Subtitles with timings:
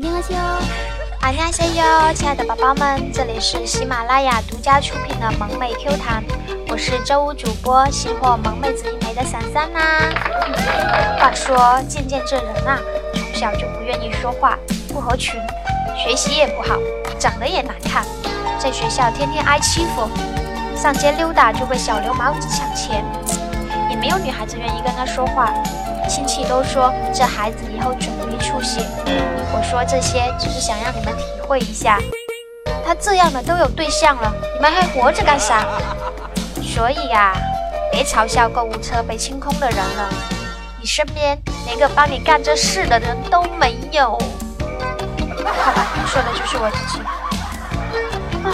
[0.00, 0.60] 你好，西哦，
[1.22, 6.22] 안녕하세요，亲爱的宝宝们，这里是喜马拉雅独家出品的萌妹 Q 弹，
[6.68, 10.08] 我是周五主播新货萌妹子一枚的伞伞啦。
[11.18, 12.78] 话说渐渐这人啊，
[13.12, 14.56] 从小就不愿意说话，
[14.92, 15.34] 不合群，
[15.96, 16.78] 学习也不好，
[17.18, 18.04] 长得也难看，
[18.56, 20.08] 在学校天天挨欺负，
[20.76, 23.04] 上街溜达就被小流氓抢钱，
[23.90, 25.52] 也没有女孩子愿意跟他说话。
[26.08, 28.80] 亲戚都说这孩子以后准没出息，
[29.52, 32.00] 我说这些只是想让你们体会一下，
[32.84, 35.66] 他这样的都有对象了，你们还活着干啥？
[36.62, 37.36] 所以呀，
[37.92, 40.08] 别嘲笑购物车被清空的人了，
[40.80, 44.18] 你身边连个帮你干这事的人都没有。
[45.44, 47.00] 好吧，说的就是我自己。
[48.44, 48.48] 啊，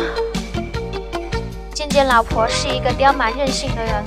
[1.72, 4.04] 渐渐老婆是一个刁蛮任性的人。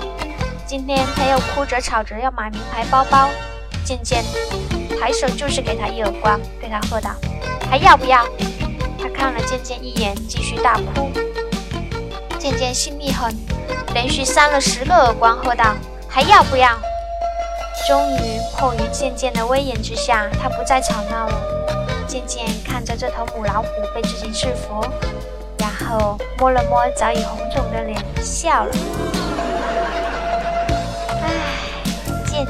[0.68, 3.30] 今天他又哭着吵着要买名牌包包，
[3.86, 4.22] 渐渐
[5.00, 7.12] 抬手就是给他一耳光，对他喝道
[7.72, 8.26] ：“还要不要？”
[9.00, 11.10] 他看了渐渐一眼，继续大哭。
[12.38, 13.34] 渐渐心一狠，
[13.94, 15.74] 连续扇了十个耳光，喝道
[16.06, 16.72] ：“还要不要？”
[17.88, 21.42] 终于迫于渐渐的威严之下，他不再吵闹了。
[22.06, 24.86] 渐渐看着这头母老虎被自己制服，
[25.60, 28.72] 然后摸了摸早已红肿的脸，笑了。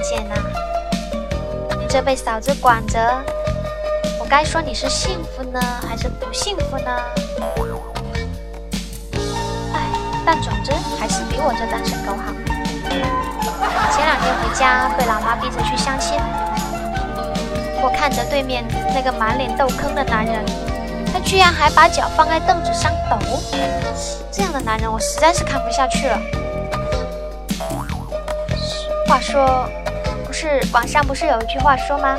[0.07, 0.35] 渐渐呐，
[1.77, 2.97] 你这被嫂子管着，
[4.21, 6.91] 我该说你是幸福呢，还是不幸福呢？
[9.73, 9.81] 哎，
[10.25, 12.31] 但总之还是比我这单身狗好。
[13.91, 16.17] 前两天回家被老妈逼着去相亲，
[17.81, 18.63] 我看着对面
[18.95, 20.45] 那个满脸痘坑的男人，
[21.11, 23.17] 他居然还把脚放在凳子上抖，
[24.31, 26.17] 这样的男人我实在是看不下去了。
[29.05, 29.69] 话说。
[30.39, 32.15] 是网上不是有一句话说吗？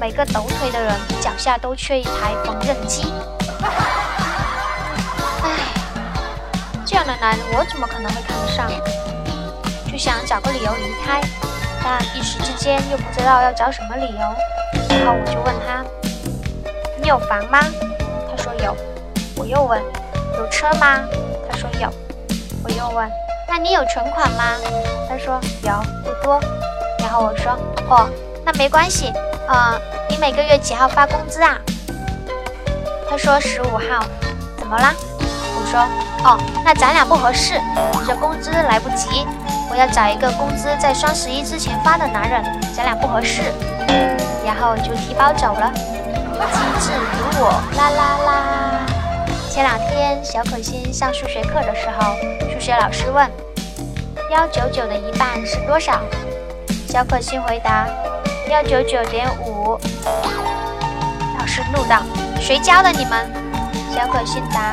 [0.00, 3.12] 每个抖腿的人脚下都缺一台缝纫机。
[5.42, 5.50] 唉，
[6.86, 8.70] 这样的男人我怎么可能会看得上？
[9.92, 11.20] 就想找个理由离开，
[11.84, 14.20] 但一时之间又不知道要找什么理由。
[14.88, 15.84] 然后我就问他
[17.02, 17.60] ：“你有房吗？”
[18.34, 18.74] 他说有。
[19.36, 19.78] 我又问
[20.40, 21.04] ：“有车吗？”
[21.50, 21.92] 他说有。
[22.64, 23.06] 我又问
[23.46, 24.56] ：“那你有存款吗？”
[25.06, 26.40] 他说有，不多。
[27.08, 27.52] 然后我说，
[27.88, 28.06] 哦，
[28.44, 29.10] 那没关系，
[29.48, 29.80] 呃，
[30.10, 31.56] 你每个月几号发工资啊？
[33.08, 34.04] 他说十五号，
[34.58, 34.92] 怎么啦？
[35.18, 35.80] 我说，
[36.22, 37.58] 哦，那咱俩不合适，
[38.06, 39.26] 这工资来不及，
[39.70, 42.44] 我要找一个工资在双十一之前发的男人，
[42.76, 43.40] 咱俩不合适。
[44.44, 48.86] 然后就提包走了，机智如我，啦啦啦。
[49.48, 52.14] 前两天小可心上数学课的时候，
[52.52, 53.26] 数学老师问，
[54.30, 56.02] 幺九九的一半是多少？
[56.88, 57.86] 小可心回答：
[58.48, 59.78] 幺九九点五。
[61.38, 62.02] 老师怒道
[62.40, 63.30] ：“谁教的你们？”
[63.94, 64.72] 小可心答：“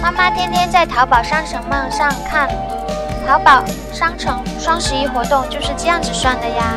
[0.00, 2.48] 妈妈天天在淘宝商城网上看，
[3.26, 6.76] 淘宝商城双十一活动就是这样子算的呀。”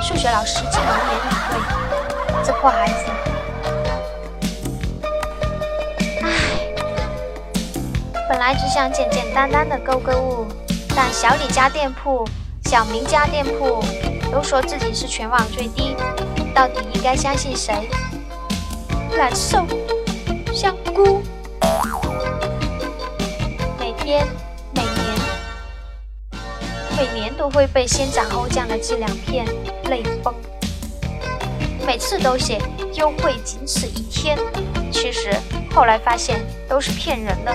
[0.00, 3.04] 数学老师竟能言以对，这破孩子！
[6.22, 6.26] 唉，
[8.30, 10.46] 本来只想简简单单的购购物，
[10.96, 12.26] 但小李家店铺。
[12.72, 13.84] 小明家店铺
[14.32, 15.94] 都说自己是全网最低，
[16.54, 17.86] 到底应该相信谁？
[19.14, 19.66] 难受，
[20.54, 21.20] 香菇，
[23.78, 24.26] 每天、
[24.74, 25.18] 每年、
[26.96, 29.44] 每年都会被先斩后降的寄两片，
[29.90, 30.34] 泪崩。
[31.86, 32.58] 每次都写
[32.94, 34.38] 优惠仅此一天，
[34.90, 35.30] 其实
[35.74, 37.54] 后来发现都是骗人的。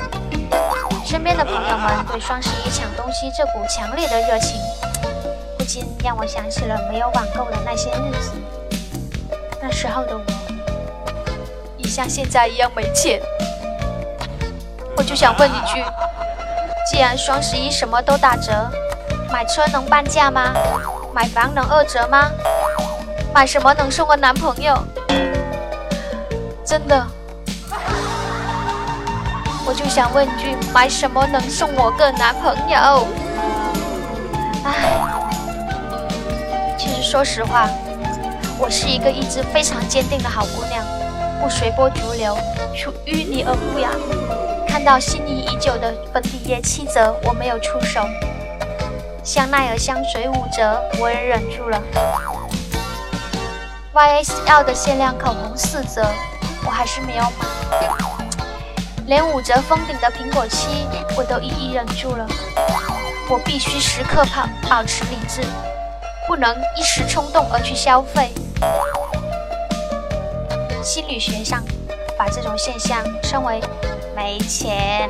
[1.04, 4.60] 身边的朋友们对双十一抢东西这股强烈的热情。
[5.68, 8.32] 竟让我想起了没有网购的那些日子。
[9.62, 10.24] 那时候的我，
[11.78, 13.22] 也像现在一样没钱。
[14.96, 15.84] 我就想问一句：
[16.90, 18.72] 既然双十一什么都打折，
[19.30, 20.54] 买车能半价吗？
[21.14, 22.32] 买房能二折吗？
[23.34, 24.74] 买什么能送个男朋友？
[26.66, 27.06] 真的，
[29.66, 33.06] 我就想问句：买什么能送我个男朋友？
[37.10, 37.70] 说实话，
[38.60, 40.84] 我是一个意志非常坚定的好姑娘，
[41.42, 42.38] 不随波逐流，
[42.76, 43.90] 出淤泥而不染。
[44.68, 48.02] 看到心仪已久的粉底液七折，我没有出手；
[49.24, 51.82] 香奈儿香水五折，我也忍住了
[53.94, 56.06] ；YSL 的限量口红四折，
[56.66, 57.48] 我还是没有买；
[59.06, 62.28] 连五折封顶的苹果七，我都一一忍住了。
[63.30, 65.42] 我必须时刻保保持理智。
[66.28, 68.32] 不能一时冲动而去消费。
[70.84, 71.64] 心理学上
[72.18, 73.62] 把这种现象称为
[74.16, 75.10] “没钱”。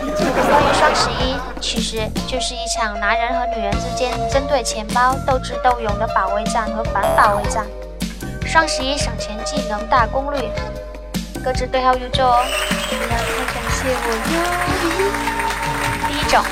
[0.00, 7.66] 关于双十一，其实就是一场男人和女人之间针对钱包斗智斗勇的保卫战和反保卫战。
[8.46, 10.50] 双十一省钱技能大攻略，
[11.44, 12.42] 各自对号入座哦。
[13.52, 14.34] 感谢我哟。
[16.08, 16.42] 第一种，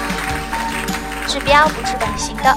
[1.27, 2.55] 治标不治本型的，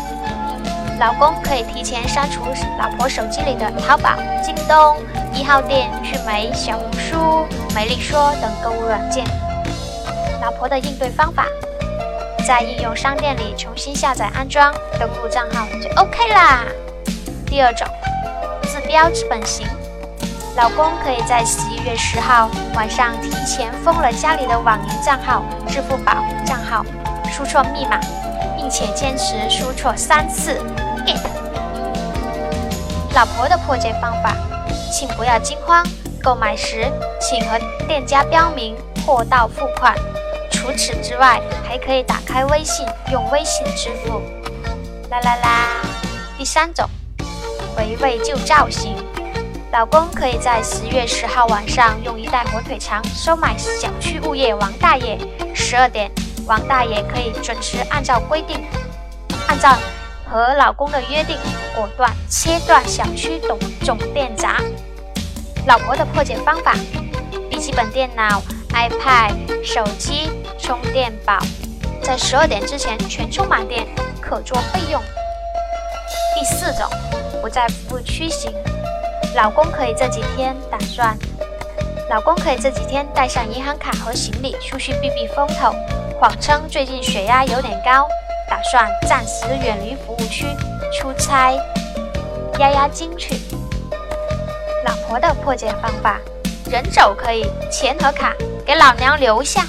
[1.01, 2.41] 老公可以提前删除
[2.79, 4.11] 老婆手机里的淘宝、
[4.43, 4.95] 京东、
[5.33, 7.43] 一号店、趣美、小红书、
[7.73, 9.25] 美丽说等购物软件。
[10.43, 11.47] 老婆的应对方法，
[12.47, 16.59] 在应用商店里重新下载安装，登录账号就 OK 啦。
[17.47, 17.87] 第二种，
[18.61, 19.65] 治标治本型，
[20.55, 26.13] 老公可以在十一月十号晚上提前封了家里的网银账号、支付宝
[26.45, 26.85] 账号，
[27.31, 27.99] 输错密码，
[28.55, 30.61] 并且坚持输错三次。
[33.13, 34.35] 老婆的破解方法，
[34.91, 35.85] 请不要惊慌，
[36.23, 36.89] 购买时
[37.19, 38.75] 请和店家标明
[39.05, 39.93] 货到付款。
[40.49, 44.21] 除此之外，还可以打开微信，用微信支付。
[45.09, 45.49] 啦啦啦！
[46.37, 46.87] 第三种，
[47.75, 48.95] 回味旧造型，
[49.71, 55.19] 老公可以在十月十号晚上用一袋火腿肠收买小区物业王大爷。
[55.53, 56.09] 十二点，
[56.47, 58.63] 王大爷可以准时按照规定，
[59.47, 59.75] 按照
[60.31, 61.35] 和老公的约定，
[61.75, 64.61] 果断切断小区总总电闸。
[65.67, 66.73] 老婆的破解方法：
[67.49, 68.41] 笔记本电脑、
[68.73, 70.31] iPad、手机。
[70.63, 71.39] 充电宝
[72.03, 73.85] 在十二点之前全充满电，
[74.21, 75.01] 可做备用。
[76.35, 76.87] 第四种，
[77.41, 78.53] 不在服务区行，
[79.35, 81.17] 老公可以这几天打算，
[82.11, 85.73] 老公可以这几天带上银行卡和行李出去避避风头，
[86.19, 88.07] 谎称最近血压有点高，
[88.51, 90.45] 打算暂时远离服务区
[90.91, 91.53] 出差，
[92.59, 93.39] 压压惊去。
[94.85, 96.19] 老婆的破解方法，
[96.69, 98.33] 人走可以，钱和卡
[98.65, 99.65] 给老娘留下。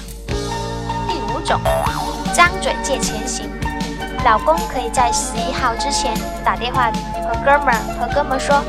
[1.07, 1.61] 第五种
[2.33, 3.49] 张嘴借钱型，
[4.25, 6.13] 老公可以在十一号之前
[6.43, 6.91] 打电话
[7.23, 8.61] 和哥们儿和哥们儿说：“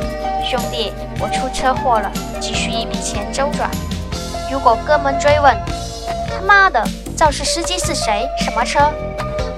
[0.46, 2.08] 兄弟，我出车祸了，
[2.40, 3.68] 急需一笔钱周转。”
[4.48, 5.52] 如果哥们追问
[6.30, 6.86] ：“他妈的，
[7.16, 8.24] 肇事司机是谁？
[8.38, 8.78] 什么车？”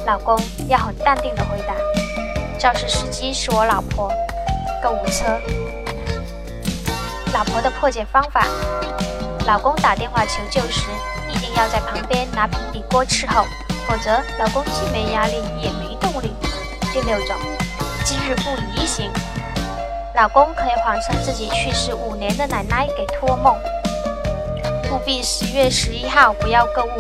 [0.07, 0.39] 老公
[0.69, 1.75] 要很淡定的回答
[2.61, 4.09] ：“肇事司机是我老婆，
[4.81, 5.25] 购物车。”
[7.35, 8.47] 老婆的破解方法：
[9.49, 10.87] 老公打电话求救时。
[11.29, 13.45] 一定要在旁边拿平底锅伺候，
[13.87, 16.33] 否则老公既没压力也没动力。
[16.93, 17.37] 第六种，
[18.05, 18.43] 今日不
[18.75, 19.11] 宜行，
[20.15, 23.57] 老公可以谎称自己去世五年的奶奶给托梦，
[24.93, 26.97] 务必十月十一号不要购物，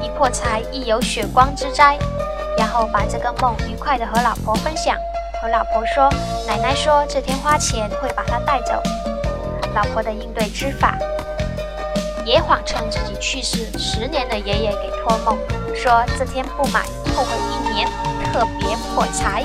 [0.00, 1.98] 一破财亦有血光之灾。
[2.56, 4.96] 然后把这个梦愉快的和老婆分享，
[5.40, 6.08] 和老婆说，
[6.46, 8.82] 奶奶说这天花钱会把她带走。
[9.74, 10.96] 老婆的应对之法。
[12.24, 15.36] 也谎称自己去世十年的爷爷给托梦，
[15.74, 16.80] 说这天不买
[17.14, 17.86] 后悔一年，
[18.32, 19.42] 特别破财。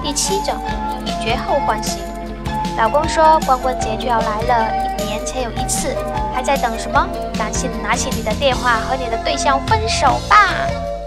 [0.00, 0.54] 第七种，
[1.04, 1.98] 以绝后患型。
[2.76, 5.92] 老公说光棍节就要来了，一年才有一次，
[6.32, 7.04] 还在等什么？
[7.36, 10.54] 赶紧拿起你的电话和你的对象分手吧！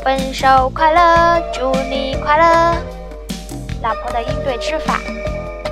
[0.04, 2.76] 分手快乐，祝你快乐。
[3.84, 5.00] 老婆的应对之法：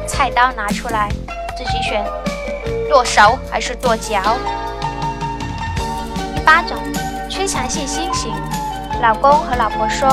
[0.06, 1.10] 菜刀拿出来，
[1.58, 2.06] 自己选。
[2.88, 4.22] 剁手还是剁脚？
[6.36, 6.78] 第八种，
[7.28, 8.32] 缺强信心型。
[9.02, 10.08] 老公和老婆说：“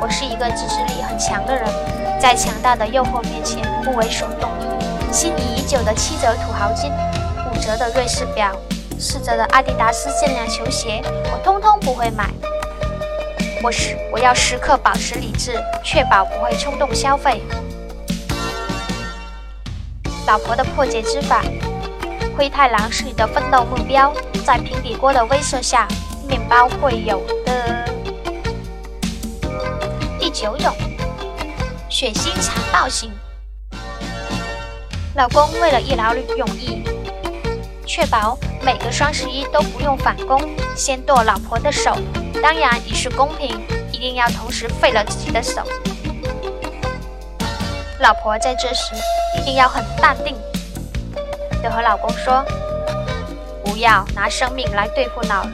[0.00, 1.68] 我是一个自制力很强的人，
[2.18, 4.48] 在强大的诱惑面前不为所动。
[5.12, 6.90] 心仪已久的七折土豪金，
[7.50, 8.50] 五折的瑞士表，
[8.98, 12.30] 四折的阿迪达斯限量球鞋，我通通不会买。
[13.62, 15.52] 我时我要时刻保持理智，
[15.84, 17.40] 确保不会冲动消费。”
[20.26, 21.42] 老婆的破解之法。
[22.36, 24.12] 灰太狼是你的奋斗目标，
[24.44, 25.86] 在平底锅的威慑下，
[26.26, 27.84] 面包会有的。
[30.18, 30.74] 第九种，
[31.90, 33.12] 血腥残暴型。
[35.14, 36.82] 老公为了一劳永逸，
[37.94, 40.40] 确保每个双十一都不用返工，
[40.74, 41.94] 先剁老婆的手，
[42.42, 43.60] 当然以示公平，
[43.92, 45.60] 一定要同时废了自己的手。
[48.00, 48.94] 老婆在这时
[49.38, 50.34] 一定要很淡定。
[51.62, 52.42] 的和老公说
[53.62, 55.44] ：“不要拿生命来对付老，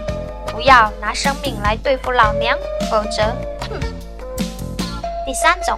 [0.47, 2.57] 不要拿生命来对付老娘，
[2.88, 3.35] 否则，
[3.68, 3.80] 哼。”
[5.26, 5.76] 第三种，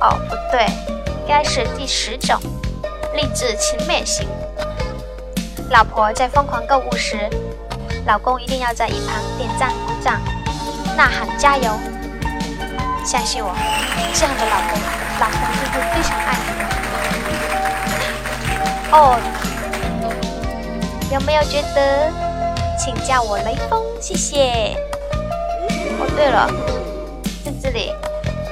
[0.00, 2.40] 哦，不对，应该是第十种，
[3.18, 4.28] 励志勤勉型。
[5.70, 7.28] 老婆在疯狂购物时，
[8.06, 10.20] 老公一定要在一旁点赞鼓掌，
[10.96, 11.76] 呐喊加油。
[13.04, 13.52] 相信我，
[14.14, 14.78] 这样的老公，
[15.18, 16.48] 老婆就会非常爱你。
[18.92, 19.18] 哦。
[21.10, 22.08] 有没有觉得？
[22.78, 24.76] 请叫我雷锋，谢谢。
[25.98, 26.48] 哦，对了，
[27.44, 27.92] 在这里，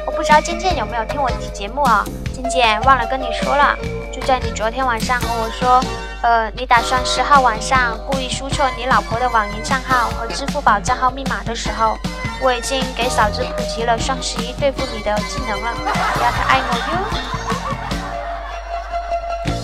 [0.05, 2.05] 我不知道健健有没有听我的节目啊？
[2.35, 3.79] 健健忘了跟你说了，
[4.27, 5.81] 在你昨天晚上和我说，
[6.21, 11.97] 呃，你打算十号晚上故意输错你老婆的网银账号和支付宝账号密码的时候，
[12.43, 15.73] 我已经给嫂子普及了双十一对付你的技能了，
[16.21, 16.99] 要她爱我哟。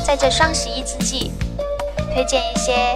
[0.07, 1.33] 在这双十一之际，
[2.15, 2.95] 推荐一些。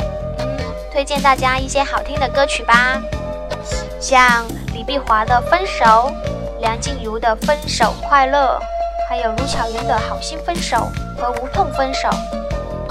[0.92, 3.02] 推荐大家一些好听的歌曲吧，
[4.00, 5.84] 像李碧华的《分手》，
[6.60, 8.58] 梁静茹的《分手快乐》，
[9.08, 12.08] 还有卢巧音的《好心分手》和《无痛分手》，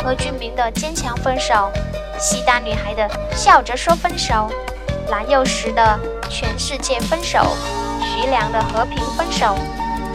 [0.02, 1.54] 何俊明的《坚强分手》，
[2.18, 3.04] 西单女孩的
[3.36, 4.50] 《笑着说分手》，
[5.12, 7.40] 蓝又时的《全世界分手》，
[8.02, 9.58] 徐良的《和平分手》，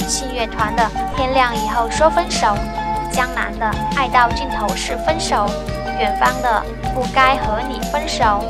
[0.08, 0.82] 信乐团的
[1.16, 2.46] 《天亮以后说分手》，
[3.12, 3.66] 江南的
[3.98, 5.36] 《爱到尽头是分手》。
[5.98, 6.64] 远方的
[6.94, 8.42] 不该和你分手，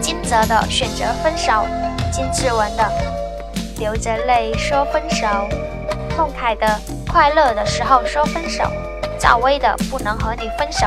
[0.00, 1.66] 金泽的选择分手，
[2.10, 2.92] 金志文的
[3.76, 5.26] 流着泪说分手，
[6.16, 6.66] 孟凯的
[7.14, 8.64] 快乐的时候说分手，
[9.20, 10.84] 赵薇的不能和你分手。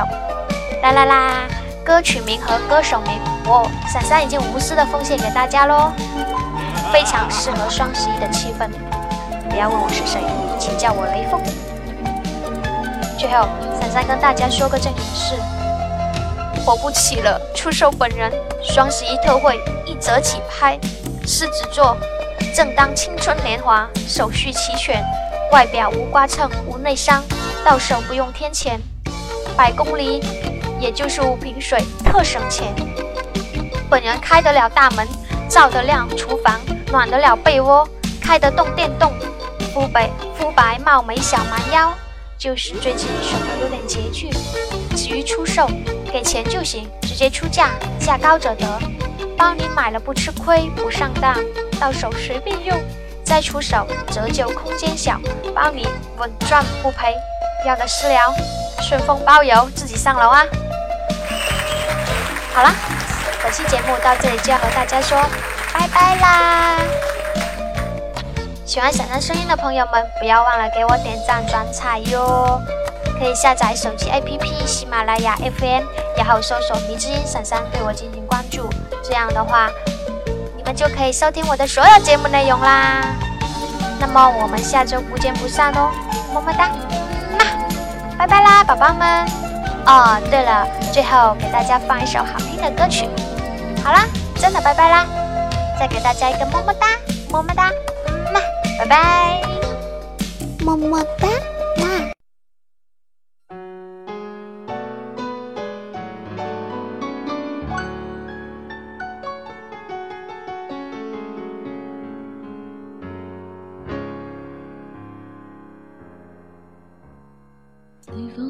[0.82, 1.32] 啦啦啦，
[1.82, 5.90] 歌曲名和歌手名，我闪闪已经无私的奉献给大家喽，
[6.92, 8.68] 非常适合双十一的气氛。
[9.48, 10.20] 不要问我是谁，
[10.58, 11.40] 请叫我雷锋。
[13.18, 13.48] 最后，
[13.80, 15.34] 闪闪跟大家说个正经事。
[16.62, 17.40] 火不起了！
[17.54, 18.30] 出售本人
[18.62, 20.78] 双十一特惠一折起拍，
[21.26, 21.96] 狮子座，
[22.54, 25.02] 正当青春年华，手续齐全，
[25.50, 27.24] 外表无刮蹭无内伤，
[27.64, 28.80] 到手不用添钱，
[29.56, 30.20] 百公里
[30.80, 32.74] 也就是五瓶水，特省钱。
[33.90, 35.06] 本人开得了大门，
[35.48, 36.60] 照得亮厨房，
[36.92, 37.88] 暖得了被窝，
[38.20, 39.12] 开得动电动，
[39.72, 41.92] 肤白肤白貌美小蛮腰，
[42.36, 44.30] 就是最近手头有点拮据。
[44.94, 45.68] 急于出售。
[46.10, 47.68] 给钱就行，直接出价，
[48.00, 48.66] 价高者得。
[49.36, 51.36] 包你买了不吃亏，不上当，
[51.78, 52.80] 到手随便用，
[53.28, 55.20] 再出手折旧空间小，
[55.54, 57.14] 包你稳赚不赔。
[57.66, 58.32] 要的私聊，
[58.80, 60.42] 顺丰包邮，自己上楼啊！
[62.54, 62.72] 好啦，
[63.42, 65.18] 本期节目到这里就要和大家说
[65.74, 66.78] 拜拜啦！
[68.64, 72.62] 喜欢闪闪声音的朋友们，不要忘了给我点赞转采哟！
[73.20, 75.84] 可以下载手机 APP 喜马拉雅 FM，
[76.16, 78.70] 然后搜索“迷之音闪闪”对我进行关注。
[79.02, 79.68] 这样的话，
[80.68, 83.00] 们就可以收听我的所有节目内容啦。
[83.98, 85.88] 那么我们下周不见不散哦，
[86.34, 86.68] 么么哒，
[88.18, 89.26] 拜拜啦，宝宝们。
[89.86, 93.08] 哦，对了，最后给大家放一首好听的歌曲。
[93.82, 94.04] 好啦，
[94.36, 95.06] 真的拜拜啦，
[95.80, 96.86] 再给大家一个么么哒，
[97.30, 97.70] 么么哒，
[98.06, 98.40] 嗯嘛，
[98.78, 99.40] 拜拜，
[100.66, 101.28] 么么哒。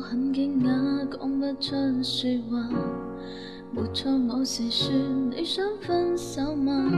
[0.01, 2.69] 很惊讶，讲不出说话。
[3.71, 4.93] 没错，我是说
[5.31, 6.91] 你想分手吗？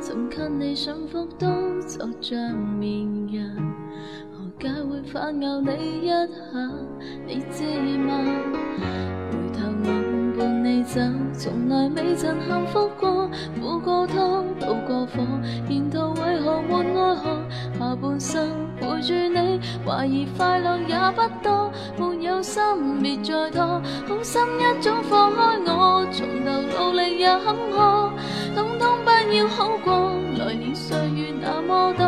[0.00, 1.46] 寻给你幸福都
[1.82, 3.44] 就像绵羊，
[4.32, 5.70] 何解会反咬你
[6.02, 6.26] 一下？
[7.26, 7.64] 你知
[7.98, 8.24] 吗？
[9.30, 11.00] 回头望伴你走，
[11.32, 13.30] 从来未曾幸福过，
[13.60, 15.22] 苦过汤，渡过火，
[15.68, 17.40] 沿途为何没爱河？
[17.78, 21.70] 下半生陪住你，怀疑快乐也不多，
[23.02, 28.12] 别再拖，好心一早放开我，从头努力也坎坷，
[28.54, 32.04] 通通不要好过，来年岁月那么多，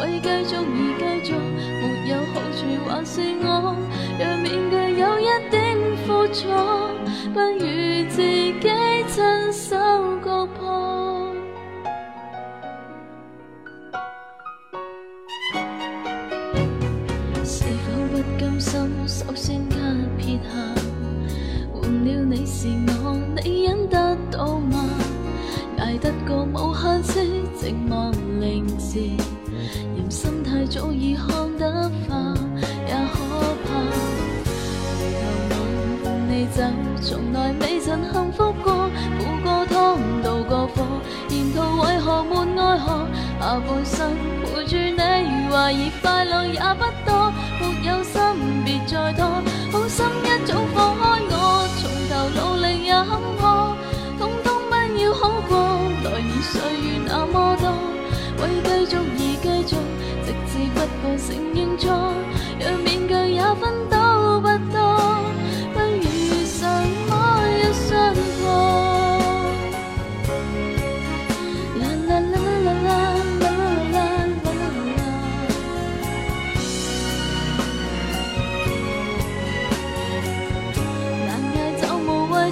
[0.00, 0.60] 为继续而
[0.98, 1.34] 继续，
[1.80, 3.74] 没有好处还是我，
[4.18, 6.40] 让面具有一点苦楚，
[7.32, 7.62] 不如
[8.08, 8.54] 自己
[9.08, 9.76] 亲手
[10.22, 10.60] 割破。
[17.44, 18.70] 是否不甘心
[19.06, 19.60] 首先
[21.72, 22.68] 换了你是
[23.02, 24.84] 我，你忍得到吗？
[25.78, 27.20] 挨得过无限次
[27.58, 29.00] 寂寞凌迟，
[29.96, 31.26] 任心态早已看
[31.58, 32.34] 得化，
[32.86, 33.16] 也可
[33.64, 33.68] 怕。
[34.96, 35.00] 回
[35.50, 35.52] 头
[36.04, 36.62] 望伴你走，
[37.00, 40.86] 从来未曾幸福过，苦过汤，渡过火，
[41.30, 43.06] 沿途为何没爱河？
[43.40, 47.21] 下半生陪住你，怀疑快乐也不多。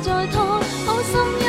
[0.03, 0.43] 再拖
[0.87, 1.40] 好心